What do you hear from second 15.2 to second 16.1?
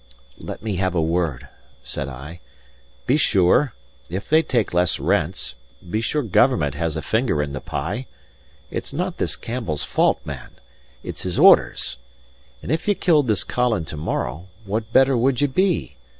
ye be?